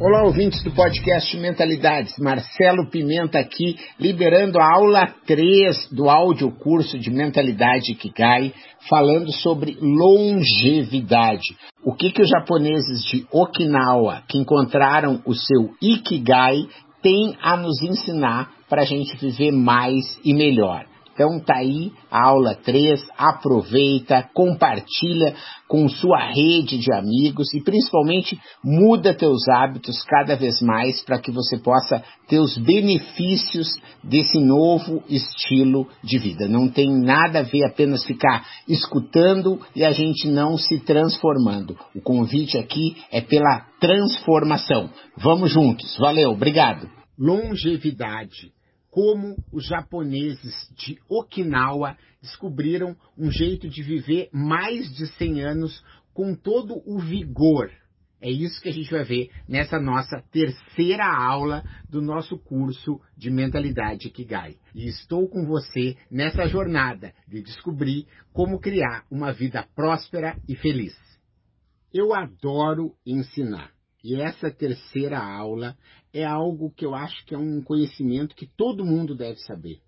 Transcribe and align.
Olá, 0.00 0.24
ouvintes 0.24 0.62
do 0.64 0.70
podcast 0.72 1.36
Mentalidades. 1.36 2.16
Marcelo 2.18 2.88
Pimenta 2.90 3.38
aqui, 3.38 3.76
liberando 4.00 4.58
a 4.58 4.74
aula 4.74 5.06
3 5.26 5.90
do 5.92 6.08
áudio 6.08 6.50
curso 6.50 6.98
de 6.98 7.10
Mentalidade 7.10 7.92
Ikigai, 7.92 8.54
falando 8.88 9.30
sobre 9.30 9.76
longevidade. 9.80 11.56
O 11.84 11.94
que, 11.94 12.10
que 12.10 12.22
os 12.22 12.28
japoneses 12.28 13.04
de 13.04 13.26
Okinawa, 13.30 14.22
que 14.28 14.38
encontraram 14.38 15.22
o 15.26 15.34
seu 15.34 15.70
Ikigai, 15.80 16.66
têm 17.02 17.36
a 17.42 17.56
nos 17.56 17.82
ensinar 17.82 18.50
para 18.68 18.82
a 18.82 18.86
gente 18.86 19.16
viver 19.18 19.52
mais 19.52 20.18
e 20.24 20.32
melhor. 20.32 20.86
Então 21.12 21.38
tá 21.40 21.56
aí 21.56 21.92
a 22.10 22.26
aula 22.28 22.54
3, 22.54 23.00
aproveita, 23.16 24.28
compartilha 24.34 25.34
com 25.68 25.88
sua 25.88 26.18
rede 26.18 26.78
de 26.78 26.92
amigos 26.92 27.52
e 27.54 27.62
principalmente 27.62 28.38
muda 28.64 29.14
teus 29.14 29.48
hábitos 29.48 30.02
cada 30.04 30.36
vez 30.36 30.60
mais 30.60 31.02
para 31.02 31.18
que 31.18 31.30
você 31.30 31.58
possa 31.58 32.02
ter 32.28 32.38
os 32.38 32.56
benefícios 32.58 33.68
desse 34.02 34.38
novo 34.38 35.02
estilo 35.08 35.86
de 36.02 36.18
vida. 36.18 36.48
Não 36.48 36.68
tem 36.68 36.90
nada 36.90 37.40
a 37.40 37.42
ver 37.42 37.64
apenas 37.64 38.04
ficar 38.04 38.46
escutando 38.66 39.60
e 39.76 39.84
a 39.84 39.92
gente 39.92 40.28
não 40.28 40.56
se 40.56 40.80
transformando. 40.80 41.76
O 41.94 42.00
convite 42.00 42.58
aqui 42.58 42.96
é 43.10 43.20
pela 43.20 43.66
transformação. 43.80 44.90
Vamos 45.16 45.50
juntos. 45.50 45.96
Valeu, 45.98 46.30
obrigado. 46.30 46.88
Longevidade 47.18 48.52
como 48.92 49.42
os 49.50 49.66
japoneses 49.66 50.70
de 50.76 50.98
Okinawa 51.08 51.96
descobriram 52.20 52.94
um 53.16 53.30
jeito 53.30 53.66
de 53.66 53.82
viver 53.82 54.28
mais 54.30 54.94
de 54.94 55.06
100 55.06 55.40
anos 55.40 55.82
com 56.12 56.34
todo 56.34 56.82
o 56.84 56.98
vigor. 56.98 57.70
É 58.20 58.30
isso 58.30 58.60
que 58.60 58.68
a 58.68 58.72
gente 58.72 58.90
vai 58.90 59.02
ver 59.02 59.30
nessa 59.48 59.80
nossa 59.80 60.22
terceira 60.30 61.06
aula 61.06 61.64
do 61.88 62.02
nosso 62.02 62.38
curso 62.38 63.00
de 63.16 63.30
Mentalidade 63.30 64.10
Kigai. 64.10 64.56
E 64.74 64.86
estou 64.86 65.26
com 65.26 65.46
você 65.46 65.96
nessa 66.10 66.46
jornada 66.46 67.14
de 67.26 67.40
descobrir 67.40 68.06
como 68.30 68.60
criar 68.60 69.06
uma 69.10 69.32
vida 69.32 69.66
próspera 69.74 70.36
e 70.46 70.54
feliz. 70.54 70.94
Eu 71.94 72.12
adoro 72.14 72.94
ensinar. 73.06 73.72
E 74.02 74.16
essa 74.16 74.50
terceira 74.50 75.18
aula 75.18 75.76
é 76.12 76.24
algo 76.24 76.72
que 76.72 76.84
eu 76.84 76.94
acho 76.94 77.24
que 77.24 77.34
é 77.34 77.38
um 77.38 77.62
conhecimento 77.62 78.34
que 78.34 78.46
todo 78.46 78.84
mundo 78.84 79.14
deve 79.14 79.38
saber. 79.40 79.80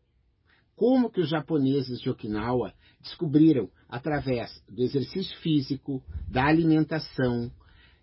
Como 0.76 1.10
que 1.10 1.20
os 1.20 1.28
japoneses 1.28 2.00
de 2.00 2.10
Okinawa 2.10 2.72
descobriram, 3.00 3.68
através 3.88 4.50
do 4.68 4.82
exercício 4.82 5.36
físico, 5.38 6.02
da 6.28 6.46
alimentação, 6.46 7.50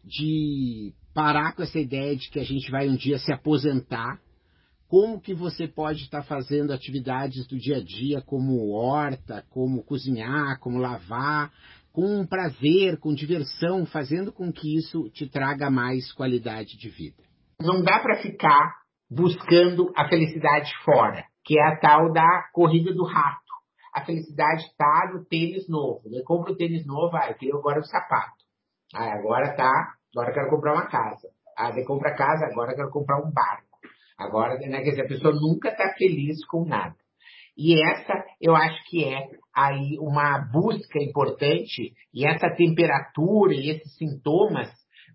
de 0.03 0.93
parar 1.13 1.53
com 1.53 1.63
essa 1.63 1.79
ideia 1.79 2.15
de 2.15 2.29
que 2.29 2.39
a 2.39 2.43
gente 2.43 2.69
vai 2.71 2.87
um 2.89 2.95
dia 2.95 3.17
se 3.17 3.31
aposentar, 3.31 4.19
como 4.87 5.21
que 5.21 5.33
você 5.33 5.69
pode 5.69 6.03
estar 6.03 6.21
fazendo 6.23 6.73
atividades 6.73 7.47
do 7.47 7.57
dia 7.57 7.77
a 7.77 7.83
dia, 7.83 8.21
como 8.21 8.71
horta, 8.71 9.45
como 9.49 9.83
cozinhar, 9.83 10.59
como 10.59 10.79
lavar, 10.79 11.49
com 11.91 12.25
prazer, 12.25 12.97
com 12.99 13.13
diversão, 13.13 13.85
fazendo 13.85 14.31
com 14.31 14.51
que 14.51 14.77
isso 14.77 15.09
te 15.09 15.29
traga 15.29 15.69
mais 15.69 16.11
qualidade 16.13 16.77
de 16.77 16.89
vida. 16.89 17.23
Não 17.59 17.83
dá 17.83 17.99
para 17.99 18.21
ficar 18.21 18.75
buscando 19.09 19.91
a 19.95 20.07
felicidade 20.07 20.71
fora, 20.85 21.25
que 21.43 21.59
é 21.59 21.67
a 21.67 21.77
tal 21.77 22.11
da 22.13 22.43
corrida 22.53 22.93
do 22.93 23.03
rato. 23.03 23.41
A 23.93 24.05
felicidade 24.05 24.63
está 24.63 25.11
no 25.13 25.25
tênis 25.25 25.67
novo. 25.67 26.01
Eu 26.13 26.23
compro 26.23 26.53
o 26.53 26.55
tênis 26.55 26.85
novo, 26.85 27.15
ah, 27.17 27.27
eu 27.29 27.35
queria 27.35 27.55
agora 27.55 27.81
o 27.81 27.83
sapato. 27.83 28.41
Ah, 28.95 29.13
agora 29.13 29.53
tá, 29.55 29.95
agora 30.15 30.29
eu 30.29 30.33
quero 30.33 30.49
comprar 30.49 30.73
uma 30.73 30.87
casa. 30.87 31.27
Ah, 31.57 31.71
eu 31.75 31.85
compro 31.85 32.07
a 32.07 32.15
casa, 32.15 32.45
agora 32.45 32.71
eu 32.71 32.75
quero 32.77 32.89
comprar 32.89 33.19
um 33.19 33.31
barco. 33.31 33.67
Agora, 34.17 34.57
né, 34.59 34.81
quer 34.81 34.91
dizer, 34.91 35.01
a 35.01 35.07
pessoa 35.07 35.33
nunca 35.33 35.69
está 35.69 35.93
feliz 35.97 36.45
com 36.45 36.63
nada. 36.65 36.95
E 37.63 37.79
essa 37.79 38.25
eu 38.41 38.55
acho 38.55 38.83
que 38.89 39.03
é 39.03 39.27
aí 39.55 39.95
uma 39.99 40.39
busca 40.51 40.97
importante 40.99 41.93
e 42.11 42.25
essa 42.25 42.49
temperatura 42.55 43.53
e 43.53 43.69
esses 43.69 43.95
sintomas 43.97 44.67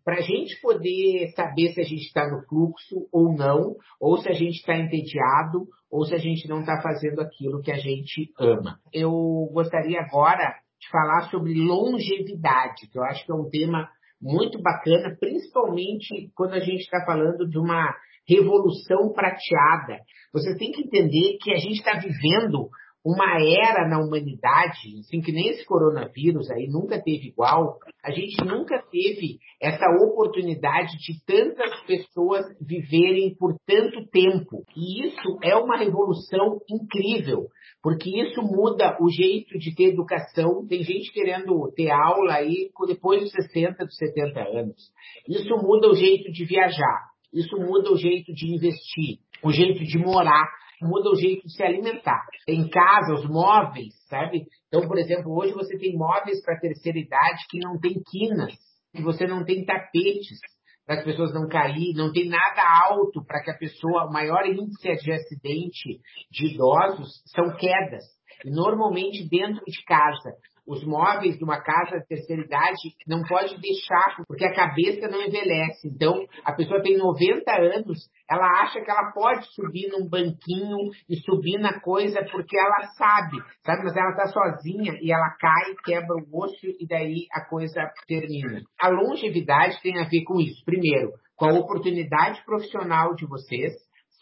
para 0.04 0.18
a 0.18 0.20
gente 0.20 0.60
poder 0.60 1.32
saber 1.34 1.72
se 1.72 1.80
a 1.80 1.82
gente 1.82 2.06
está 2.06 2.24
no 2.30 2.46
fluxo 2.46 3.08
ou 3.12 3.34
não, 3.34 3.74
ou 4.00 4.18
se 4.18 4.28
a 4.28 4.32
gente 4.32 4.58
está 4.58 4.76
entediado, 4.76 5.66
ou 5.90 6.04
se 6.04 6.14
a 6.14 6.18
gente 6.18 6.48
não 6.48 6.60
está 6.60 6.80
fazendo 6.80 7.20
aquilo 7.20 7.60
que 7.60 7.72
a 7.72 7.78
gente 7.78 8.32
ama. 8.38 8.78
Eu 8.92 9.10
gostaria 9.52 10.00
agora 10.00 10.54
de 10.80 10.88
falar 10.88 11.28
sobre 11.28 11.54
longevidade, 11.54 12.88
que 12.88 12.96
eu 12.96 13.02
acho 13.02 13.26
que 13.26 13.32
é 13.32 13.34
um 13.34 13.50
tema 13.50 13.88
muito 14.22 14.62
bacana, 14.62 15.16
principalmente 15.18 16.30
quando 16.36 16.54
a 16.54 16.60
gente 16.60 16.82
está 16.82 17.04
falando 17.04 17.48
de 17.48 17.58
uma 17.58 17.92
revolução 18.28 19.12
prateada. 19.12 19.98
Você 20.32 20.56
tem 20.56 20.70
que 20.72 20.82
entender 20.82 21.38
que 21.40 21.52
a 21.52 21.56
gente 21.56 21.78
está 21.78 21.98
vivendo 21.98 22.68
uma 23.06 23.40
era 23.40 23.88
na 23.88 24.00
humanidade, 24.00 24.98
assim, 24.98 25.20
que 25.20 25.30
nem 25.30 25.50
esse 25.50 25.64
coronavírus 25.64 26.50
aí 26.50 26.66
nunca 26.66 27.00
teve 27.00 27.28
igual, 27.28 27.78
a 28.04 28.10
gente 28.10 28.44
nunca 28.44 28.82
teve 28.90 29.38
essa 29.62 29.86
oportunidade 30.04 30.90
de 30.98 31.24
tantas 31.24 31.80
pessoas 31.86 32.44
viverem 32.60 33.36
por 33.36 33.54
tanto 33.64 34.04
tempo. 34.10 34.64
E 34.76 35.06
isso 35.06 35.38
é 35.40 35.54
uma 35.54 35.76
revolução 35.76 36.58
incrível, 36.68 37.46
porque 37.80 38.10
isso 38.10 38.42
muda 38.42 38.98
o 39.00 39.08
jeito 39.08 39.56
de 39.56 39.72
ter 39.72 39.92
educação. 39.92 40.66
Tem 40.66 40.82
gente 40.82 41.12
querendo 41.12 41.72
ter 41.76 41.92
aula 41.92 42.34
aí 42.34 42.70
depois 42.88 43.20
dos 43.20 43.30
60, 43.30 43.84
dos 43.84 43.96
70 43.96 44.40
anos. 44.40 44.90
Isso 45.28 45.56
muda 45.58 45.88
o 45.88 45.94
jeito 45.94 46.32
de 46.32 46.44
viajar. 46.44 47.15
Isso 47.36 47.54
muda 47.58 47.92
o 47.92 47.98
jeito 47.98 48.32
de 48.32 48.54
investir, 48.54 49.18
o 49.44 49.52
jeito 49.52 49.84
de 49.84 49.98
morar, 49.98 50.48
muda 50.80 51.10
o 51.10 51.16
jeito 51.16 51.46
de 51.46 51.52
se 51.52 51.62
alimentar. 51.62 52.24
Em 52.48 52.66
casa, 52.68 53.12
os 53.12 53.28
móveis, 53.28 53.92
sabe? 54.08 54.46
Então, 54.68 54.88
por 54.88 54.98
exemplo, 54.98 55.36
hoje 55.36 55.52
você 55.52 55.76
tem 55.78 55.96
móveis 55.96 56.42
para 56.42 56.58
terceira 56.58 56.98
idade 56.98 57.44
que 57.50 57.58
não 57.58 57.78
tem 57.78 57.94
quinas, 58.10 58.54
que 58.94 59.02
você 59.02 59.26
não 59.26 59.44
tem 59.44 59.64
tapetes 59.66 60.38
para 60.86 61.00
as 61.00 61.04
pessoas 61.04 61.34
não 61.34 61.46
cair, 61.48 61.94
não 61.94 62.12
tem 62.12 62.28
nada 62.28 62.62
alto 62.88 63.22
para 63.26 63.42
que 63.42 63.50
a 63.50 63.58
pessoa, 63.58 64.06
o 64.06 64.12
maior 64.12 64.46
índice 64.46 64.96
de 65.02 65.12
acidente 65.12 66.00
de 66.30 66.54
idosos 66.54 67.22
são 67.34 67.54
quedas. 67.56 68.04
E 68.44 68.50
normalmente 68.50 69.28
dentro 69.28 69.62
de 69.66 69.82
casa, 69.84 70.32
os 70.66 70.84
móveis 70.84 71.38
de 71.38 71.44
uma 71.44 71.60
casa 71.60 71.98
de 71.98 72.06
terceira 72.06 72.42
idade 72.42 72.94
não 73.06 73.22
pode 73.22 73.58
deixar, 73.60 74.16
porque 74.26 74.44
a 74.44 74.54
cabeça 74.54 75.08
não 75.08 75.22
envelhece. 75.22 75.88
Então, 75.88 76.26
a 76.44 76.52
pessoa 76.52 76.82
tem 76.82 76.96
90 76.96 77.50
anos, 77.52 78.10
ela 78.28 78.62
acha 78.62 78.80
que 78.80 78.90
ela 78.90 79.12
pode 79.12 79.46
subir 79.54 79.88
num 79.90 80.08
banquinho 80.08 80.90
e 81.08 81.16
subir 81.16 81.58
na 81.58 81.80
coisa 81.80 82.24
porque 82.30 82.58
ela 82.58 82.82
sabe, 82.98 83.36
sabe? 83.64 83.84
Mas 83.84 83.96
ela 83.96 84.10
está 84.10 84.26
sozinha 84.26 84.98
e 85.00 85.12
ela 85.12 85.30
cai, 85.38 85.74
quebra 85.84 86.16
o 86.16 86.44
osso 86.44 86.66
e 86.80 86.86
daí 86.86 87.26
a 87.32 87.44
coisa 87.44 87.88
termina. 88.06 88.60
A 88.80 88.88
longevidade 88.88 89.80
tem 89.82 89.98
a 89.98 90.08
ver 90.08 90.24
com 90.24 90.40
isso. 90.40 90.64
Primeiro, 90.64 91.12
com 91.36 91.46
a 91.46 91.54
oportunidade 91.54 92.42
profissional 92.44 93.14
de 93.14 93.26
vocês, 93.26 93.72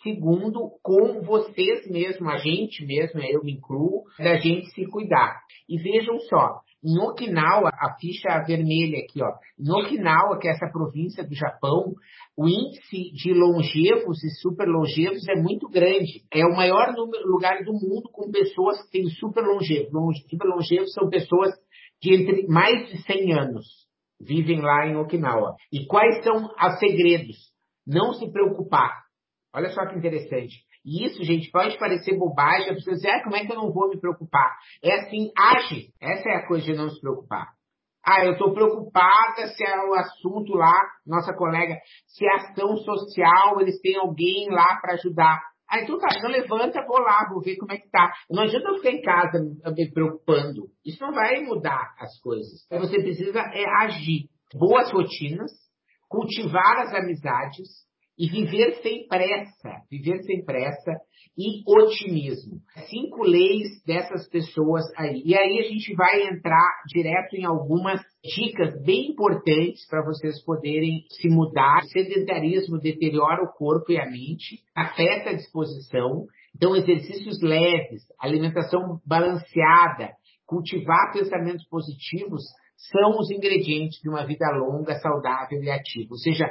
Segundo, 0.04 0.70
com 0.82 1.22
vocês 1.22 1.90
mesmo, 1.90 2.28
a 2.28 2.36
gente 2.36 2.84
mesmo, 2.84 3.20
eu 3.20 3.42
me 3.42 3.54
incluo, 3.54 4.04
da 4.18 4.36
gente 4.36 4.66
se 4.72 4.84
cuidar. 4.86 5.40
E 5.66 5.78
vejam 5.78 6.20
só, 6.20 6.60
em 6.84 7.00
Okinawa, 7.00 7.70
a 7.72 7.96
ficha 7.98 8.44
vermelha 8.46 8.98
aqui, 8.98 9.22
ó, 9.22 9.30
em 9.58 9.72
Okinawa, 9.72 10.38
que 10.38 10.46
é 10.46 10.50
essa 10.50 10.70
província 10.70 11.24
do 11.26 11.34
Japão, 11.34 11.94
o 12.36 12.46
índice 12.46 13.12
de 13.14 13.32
longevos 13.32 14.22
e 14.22 14.28
super 14.42 14.68
longevos 14.68 15.26
é 15.26 15.40
muito 15.40 15.70
grande. 15.70 16.22
É 16.30 16.44
o 16.44 16.54
maior 16.54 16.92
número, 16.94 17.26
lugar 17.26 17.64
do 17.64 17.72
mundo 17.72 18.10
com 18.12 18.30
pessoas 18.30 18.82
que 18.82 18.98
têm 18.98 19.08
super 19.08 19.42
longevos. 19.42 19.90
Super 20.28 20.48
longevos 20.48 20.92
são 20.92 21.08
pessoas 21.08 21.50
de 22.02 22.14
entre 22.14 22.46
mais 22.46 22.90
de 22.90 23.02
100 23.02 23.32
anos 23.32 23.84
vivem 24.20 24.60
lá 24.60 24.86
em 24.86 24.96
Okinawa. 24.96 25.54
E 25.72 25.86
quais 25.86 26.22
são 26.22 26.44
os 26.44 26.78
segredos? 26.78 27.36
Não 27.86 28.12
se 28.14 28.30
preocupar 28.30 29.03
Olha 29.54 29.70
só 29.70 29.86
que 29.86 29.96
interessante. 29.96 30.54
E 30.84 31.06
isso, 31.06 31.22
gente, 31.22 31.50
pode 31.50 31.78
parecer 31.78 32.18
bobagem, 32.18 32.70
a 32.70 32.74
pessoa 32.74 32.94
diz, 32.94 33.04
ah, 33.06 33.22
como 33.22 33.36
é 33.36 33.46
que 33.46 33.52
eu 33.52 33.56
não 33.56 33.72
vou 33.72 33.88
me 33.88 33.98
preocupar? 33.98 34.54
É 34.82 34.92
assim, 34.96 35.30
age. 35.36 35.88
Essa 36.00 36.28
é 36.28 36.36
a 36.36 36.46
coisa 36.46 36.66
de 36.66 36.74
não 36.74 36.90
se 36.90 37.00
preocupar. 37.00 37.46
Ah, 38.04 38.22
eu 38.22 38.32
estou 38.32 38.52
preocupada 38.52 39.46
se 39.46 39.64
é 39.64 39.78
o 39.88 39.94
assunto 39.94 40.52
lá, 40.52 40.78
nossa 41.06 41.32
colega, 41.32 41.74
se 42.06 42.26
é 42.26 42.34
ação 42.34 42.76
social, 42.76 43.60
eles 43.62 43.80
têm 43.80 43.96
alguém 43.96 44.50
lá 44.50 44.76
para 44.82 44.92
ajudar. 44.94 45.40
Ah, 45.70 45.80
então 45.80 45.98
tá, 45.98 46.08
então 46.14 46.30
levanta, 46.30 46.84
vou 46.86 46.98
lá, 46.98 47.26
vou 47.32 47.40
ver 47.40 47.56
como 47.56 47.72
é 47.72 47.78
que 47.78 47.88
tá. 47.90 48.12
Não 48.30 48.42
adianta 48.42 48.68
eu 48.68 48.76
ficar 48.76 48.90
em 48.90 49.00
casa 49.00 49.42
me 49.74 49.90
preocupando. 49.90 50.66
Isso 50.84 51.02
não 51.02 51.14
vai 51.14 51.40
mudar 51.40 51.94
as 51.98 52.20
coisas. 52.20 52.66
Você 52.70 53.00
precisa 53.00 53.40
é 53.40 53.64
agir. 53.84 54.28
Boas 54.54 54.92
rotinas, 54.92 55.50
cultivar 56.06 56.80
as 56.80 56.94
amizades, 56.94 57.68
e 58.18 58.28
viver 58.28 58.74
sem 58.82 59.06
pressa, 59.08 59.70
viver 59.90 60.22
sem 60.22 60.44
pressa 60.44 60.92
e 61.36 61.62
otimismo. 61.66 62.60
Cinco 62.88 63.24
leis 63.24 63.82
dessas 63.84 64.28
pessoas 64.28 64.84
aí. 64.96 65.20
E 65.24 65.36
aí 65.36 65.58
a 65.58 65.64
gente 65.64 65.92
vai 65.94 66.28
entrar 66.28 66.68
direto 66.86 67.34
em 67.34 67.44
algumas 67.44 68.00
dicas 68.22 68.80
bem 68.84 69.10
importantes 69.10 69.86
para 69.88 70.04
vocês 70.04 70.42
poderem 70.44 71.04
se 71.10 71.28
mudar. 71.28 71.82
O 71.82 71.88
sedentarismo 71.88 72.78
deteriora 72.78 73.42
o 73.42 73.52
corpo 73.52 73.90
e 73.90 73.98
a 73.98 74.06
mente, 74.06 74.60
afeta 74.76 75.30
a 75.30 75.34
disposição. 75.34 76.24
Então, 76.54 76.76
exercícios 76.76 77.42
leves, 77.42 78.02
alimentação 78.20 79.00
balanceada, 79.04 80.12
cultivar 80.46 81.12
pensamentos 81.12 81.66
positivos 81.68 82.44
são 82.76 83.18
os 83.18 83.30
ingredientes 83.30 83.98
de 84.00 84.08
uma 84.08 84.24
vida 84.24 84.46
longa, 84.52 84.94
saudável 85.00 85.60
e 85.62 85.70
ativa. 85.70 86.08
Ou 86.12 86.18
seja, 86.18 86.46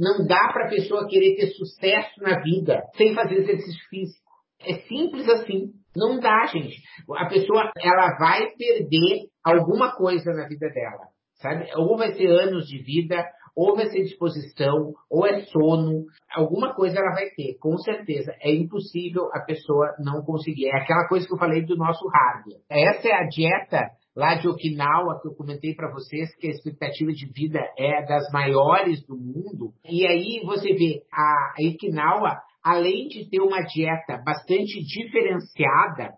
não 0.00 0.26
dá 0.26 0.50
para 0.52 0.66
a 0.66 0.70
pessoa 0.70 1.06
querer 1.06 1.36
ter 1.36 1.48
sucesso 1.48 2.20
na 2.22 2.40
vida 2.40 2.82
sem 2.96 3.14
fazer 3.14 3.36
exercício 3.36 3.88
físico. 3.90 4.30
É 4.66 4.74
simples 4.88 5.28
assim. 5.28 5.72
Não 5.94 6.18
dá, 6.18 6.46
gente. 6.46 6.76
A 7.16 7.26
pessoa 7.26 7.70
ela 7.78 8.16
vai 8.18 8.46
perder 8.56 9.26
alguma 9.44 9.94
coisa 9.94 10.32
na 10.32 10.48
vida 10.48 10.68
dela, 10.70 11.08
sabe? 11.34 11.68
Ou 11.76 11.96
vai 11.96 12.12
ser 12.14 12.28
anos 12.28 12.66
de 12.66 12.78
vida, 12.82 13.24
ou 13.56 13.74
vai 13.74 13.86
ser 13.86 14.02
disposição, 14.04 14.92
ou 15.10 15.26
é 15.26 15.40
sono, 15.42 16.04
alguma 16.32 16.74
coisa 16.74 16.98
ela 16.98 17.12
vai 17.12 17.28
ter, 17.30 17.56
com 17.58 17.76
certeza. 17.78 18.32
É 18.40 18.52
impossível 18.54 19.28
a 19.34 19.40
pessoa 19.40 19.94
não 19.98 20.22
conseguir. 20.22 20.68
É 20.68 20.76
aquela 20.80 21.08
coisa 21.08 21.26
que 21.26 21.34
eu 21.34 21.38
falei 21.38 21.64
do 21.64 21.76
nosso 21.76 22.06
hardware. 22.08 22.60
Essa 22.70 23.08
é 23.08 23.12
a 23.12 23.26
dieta 23.26 23.90
lá 24.16 24.34
de 24.34 24.48
Okinawa, 24.48 25.20
que 25.20 25.28
eu 25.28 25.34
comentei 25.34 25.74
para 25.74 25.92
vocês, 25.92 26.34
que 26.36 26.48
a 26.48 26.50
expectativa 26.50 27.10
de 27.12 27.26
vida 27.32 27.60
é 27.78 28.04
das 28.06 28.30
maiores 28.32 29.04
do 29.06 29.16
mundo. 29.16 29.72
E 29.84 30.06
aí 30.06 30.40
você 30.44 30.72
vê 30.74 31.02
a 31.12 31.54
Okinawa, 31.58 32.40
além 32.62 33.08
de 33.08 33.28
ter 33.30 33.40
uma 33.40 33.62
dieta 33.62 34.20
bastante 34.24 34.82
diferenciada, 34.84 36.14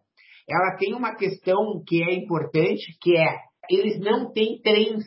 ela 0.49 0.77
tem 0.77 0.95
uma 0.95 1.15
questão 1.15 1.83
que 1.87 2.03
é 2.03 2.15
importante, 2.15 2.97
que 3.01 3.17
é 3.17 3.37
eles 3.71 4.01
não 4.01 4.33
têm 4.33 4.61
trens. 4.61 5.05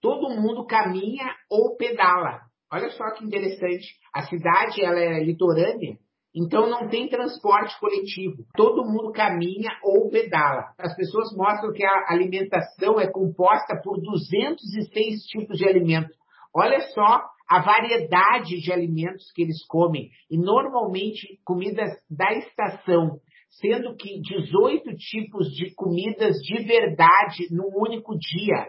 Todo 0.00 0.30
mundo 0.30 0.66
caminha 0.66 1.26
ou 1.50 1.76
pedala. 1.76 2.40
Olha 2.72 2.90
só 2.90 3.10
que 3.12 3.24
interessante. 3.24 3.86
A 4.14 4.22
cidade 4.22 4.82
ela 4.82 4.98
é 4.98 5.22
litorânea, 5.22 5.98
então 6.34 6.70
não 6.70 6.88
tem 6.88 7.08
transporte 7.08 7.78
coletivo. 7.80 8.44
Todo 8.54 8.84
mundo 8.84 9.12
caminha 9.12 9.70
ou 9.82 10.08
pedala. 10.10 10.72
As 10.78 10.94
pessoas 10.94 11.34
mostram 11.36 11.72
que 11.72 11.84
a 11.84 12.06
alimentação 12.08 13.00
é 13.00 13.10
composta 13.10 13.80
por 13.82 14.00
206 14.00 15.24
tipos 15.24 15.58
de 15.58 15.68
alimentos. 15.68 16.16
Olha 16.54 16.80
só 16.92 17.22
a 17.48 17.60
variedade 17.60 18.60
de 18.60 18.72
alimentos 18.72 19.30
que 19.34 19.42
eles 19.42 19.66
comem. 19.66 20.08
E 20.30 20.38
normalmente 20.38 21.40
comidas 21.44 21.90
da 22.08 22.32
estação, 22.34 23.18
sendo 23.60 23.96
que 23.96 24.20
18 24.20 24.94
tipos 24.96 25.48
de 25.48 25.74
comidas 25.74 26.36
de 26.36 26.62
verdade 26.64 27.48
num 27.50 27.70
único 27.74 28.16
dia. 28.16 28.68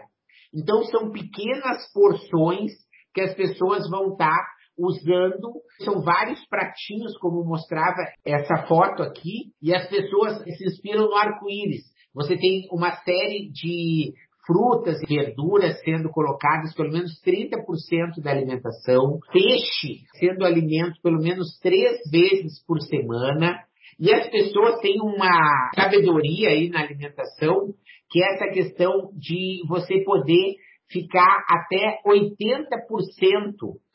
Então 0.52 0.82
são 0.84 1.12
pequenas 1.12 1.90
porções 1.92 2.72
que 3.14 3.20
as 3.20 3.34
pessoas 3.34 3.88
vão 3.88 4.12
estar 4.12 4.51
usando, 4.78 5.52
são 5.84 6.02
vários 6.02 6.44
pratinhos, 6.48 7.16
como 7.18 7.44
mostrava 7.44 8.02
essa 8.24 8.66
foto 8.66 9.02
aqui, 9.02 9.52
e 9.60 9.74
as 9.74 9.88
pessoas 9.88 10.42
se 10.44 10.64
inspiram 10.64 11.06
no 11.06 11.14
arco-íris. 11.14 11.84
Você 12.14 12.36
tem 12.36 12.66
uma 12.70 12.92
série 12.96 13.50
de 13.50 14.12
frutas 14.46 15.00
e 15.02 15.06
verduras 15.06 15.80
sendo 15.82 16.10
colocadas 16.10 16.74
pelo 16.74 16.90
menos 16.90 17.20
30% 17.24 18.20
da 18.22 18.32
alimentação, 18.32 19.18
peixe 19.32 20.04
sendo 20.18 20.44
alimento 20.44 21.00
pelo 21.02 21.18
menos 21.18 21.58
três 21.60 22.00
vezes 22.10 22.64
por 22.66 22.80
semana, 22.80 23.60
e 24.00 24.12
as 24.12 24.28
pessoas 24.30 24.80
têm 24.80 25.00
uma 25.00 25.70
sabedoria 25.74 26.48
aí 26.48 26.68
na 26.68 26.80
alimentação, 26.80 27.72
que 28.10 28.22
é 28.22 28.34
essa 28.34 28.52
questão 28.52 29.10
de 29.14 29.62
você 29.68 30.02
poder 30.04 30.56
ficar 30.90 31.44
até 31.48 32.00
80%. 32.06 32.68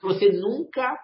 Você 0.02 0.32
nunca 0.32 0.98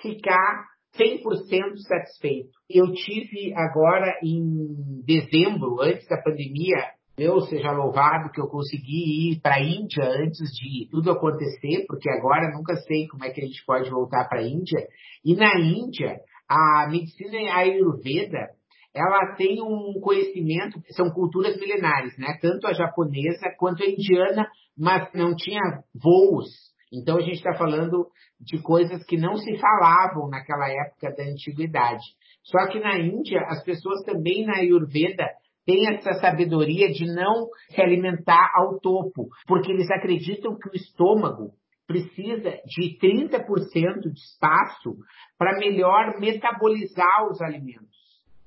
ficar 0.00 0.66
100% 0.96 1.76
satisfeito. 1.86 2.50
Eu 2.68 2.92
tive 2.92 3.54
agora 3.54 4.18
em 4.22 5.02
dezembro, 5.04 5.80
antes 5.80 6.06
da 6.08 6.20
pandemia, 6.22 6.92
Deus 7.16 7.48
seja 7.48 7.72
louvado 7.72 8.30
que 8.30 8.40
eu 8.40 8.46
consegui 8.46 9.32
ir 9.32 9.40
para 9.40 9.56
a 9.56 9.60
Índia 9.60 10.04
antes 10.04 10.50
de 10.52 10.88
tudo 10.88 11.10
acontecer, 11.10 11.84
porque 11.88 12.08
agora 12.08 12.52
nunca 12.56 12.76
sei 12.76 13.08
como 13.08 13.24
é 13.24 13.30
que 13.30 13.40
a 13.40 13.44
gente 13.44 13.64
pode 13.66 13.90
voltar 13.90 14.28
para 14.28 14.40
a 14.40 14.46
Índia. 14.46 14.86
E 15.24 15.34
na 15.34 15.58
Índia, 15.58 16.20
a 16.48 16.88
medicina 16.88 17.38
ayurveda, 17.56 18.50
ela 18.98 19.34
tem 19.36 19.62
um 19.62 20.00
conhecimento, 20.00 20.80
são 20.90 21.10
culturas 21.10 21.56
milenares, 21.58 22.16
né? 22.18 22.36
Tanto 22.40 22.66
a 22.66 22.72
japonesa 22.72 23.54
quanto 23.58 23.82
a 23.82 23.86
indiana, 23.86 24.46
mas 24.76 25.12
não 25.14 25.36
tinha 25.36 25.60
voos. 25.94 26.48
Então 26.92 27.18
a 27.18 27.20
gente 27.20 27.36
está 27.36 27.54
falando 27.54 28.06
de 28.40 28.60
coisas 28.62 29.04
que 29.04 29.16
não 29.16 29.36
se 29.36 29.56
falavam 29.58 30.28
naquela 30.28 30.68
época 30.68 31.14
da 31.16 31.24
antiguidade. 31.24 32.04
Só 32.42 32.66
que 32.68 32.80
na 32.80 32.98
Índia, 32.98 33.40
as 33.48 33.62
pessoas 33.62 34.02
também 34.04 34.46
na 34.46 34.58
Ayurveda 34.58 35.26
têm 35.66 35.86
essa 35.94 36.14
sabedoria 36.14 36.88
de 36.88 37.04
não 37.06 37.48
se 37.70 37.80
alimentar 37.80 38.50
ao 38.54 38.80
topo, 38.80 39.28
porque 39.46 39.70
eles 39.70 39.90
acreditam 39.90 40.56
que 40.56 40.70
o 40.70 40.74
estômago 40.74 41.52
precisa 41.86 42.50
de 42.66 42.98
30% 42.98 44.12
de 44.12 44.20
espaço 44.20 44.94
para 45.38 45.58
melhor 45.58 46.18
metabolizar 46.18 47.28
os 47.30 47.40
alimentos. 47.42 47.97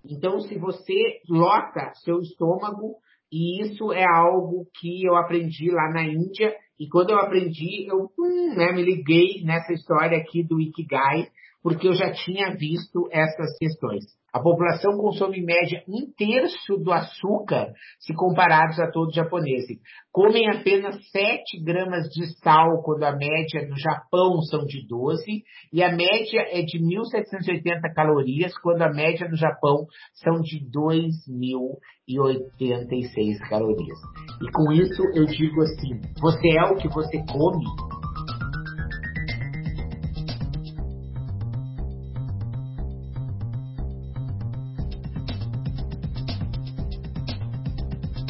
Então, 0.03 0.39
se 0.39 0.57
você 0.57 1.21
lota 1.29 1.91
seu 2.03 2.19
estômago, 2.19 2.95
e 3.31 3.61
isso 3.61 3.93
é 3.93 4.03
algo 4.03 4.65
que 4.79 5.05
eu 5.05 5.15
aprendi 5.15 5.69
lá 5.71 5.89
na 5.91 6.03
Índia, 6.03 6.53
e 6.79 6.87
quando 6.89 7.11
eu 7.11 7.19
aprendi, 7.19 7.87
eu 7.87 8.09
hum, 8.19 8.55
né, 8.55 8.71
me 8.73 8.81
liguei 8.81 9.43
nessa 9.43 9.71
história 9.71 10.17
aqui 10.17 10.43
do 10.43 10.59
Ikigai, 10.59 11.27
porque 11.63 11.87
eu 11.87 11.93
já 11.93 12.11
tinha 12.11 12.53
visto 12.55 13.07
essas 13.11 13.57
questões. 13.57 14.03
A 14.33 14.39
população 14.39 14.97
consome 14.97 15.39
em 15.39 15.45
média 15.45 15.83
um 15.89 16.09
terço 16.17 16.77
do 16.77 16.93
açúcar 16.93 17.73
se 17.99 18.13
comparados 18.13 18.79
a 18.79 18.89
todos 18.89 19.09
os 19.09 19.15
japoneses. 19.15 19.77
Comem 20.09 20.49
apenas 20.49 20.95
7 21.09 21.61
gramas 21.61 22.07
de 22.07 22.27
sal, 22.39 22.81
quando 22.81 23.03
a 23.03 23.11
média 23.11 23.67
no 23.67 23.77
Japão 23.77 24.39
são 24.49 24.63
de 24.65 24.87
12, 24.87 25.43
e 25.73 25.83
a 25.83 25.89
média 25.89 26.47
é 26.49 26.61
de 26.61 26.79
1.780 26.79 27.93
calorias, 27.93 28.57
quando 28.59 28.83
a 28.83 28.89
média 28.89 29.27
no 29.27 29.35
Japão 29.35 29.85
são 30.13 30.39
de 30.41 30.65
2.086 30.65 33.37
calorias. 33.49 33.99
E 34.41 34.49
com 34.53 34.71
isso 34.71 35.03
eu 35.13 35.25
digo 35.25 35.61
assim: 35.61 35.99
você 36.21 36.57
é 36.57 36.63
o 36.71 36.77
que 36.77 36.87
você 36.87 37.21
come, 37.29 37.65